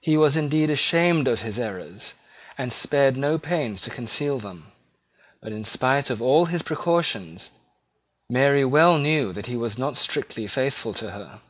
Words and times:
He 0.00 0.16
was 0.16 0.34
indeed 0.34 0.70
ashamed 0.70 1.28
of 1.28 1.42
his 1.42 1.58
errors, 1.58 2.14
and 2.56 2.72
spared 2.72 3.18
no 3.18 3.38
pains 3.38 3.82
to 3.82 3.90
conceal 3.90 4.38
them: 4.38 4.72
but, 5.42 5.52
in 5.52 5.62
spite 5.66 6.08
of 6.08 6.22
all 6.22 6.46
his 6.46 6.62
precautions, 6.62 7.50
Mary 8.30 8.64
well 8.64 8.96
knew 8.96 9.30
that 9.34 9.44
he 9.44 9.58
was 9.58 9.76
not 9.76 9.98
strictly 9.98 10.46
faithful 10.46 10.94
to 10.94 11.10
her. 11.10 11.40